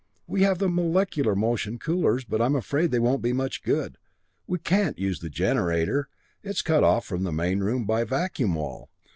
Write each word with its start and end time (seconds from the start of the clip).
We 0.25 0.41
have 0.41 0.57
the 0.57 0.67
molecular 0.67 1.35
motion 1.35 1.77
coolers, 1.77 2.25
but 2.25 2.41
I'm 2.41 2.55
afraid 2.55 2.89
they 2.89 2.97
won't 2.97 3.21
be 3.21 3.33
much 3.33 3.61
good. 3.61 3.99
Can't 4.63 4.97
use 4.97 5.19
the 5.19 5.29
generator 5.29 6.09
it's 6.41 6.63
cut 6.63 6.83
off 6.83 7.05
from 7.05 7.21
the 7.21 7.31
main 7.31 7.59
room 7.59 7.85
by 7.85 8.03
vacuum 8.05 8.55
wall. 8.55 8.89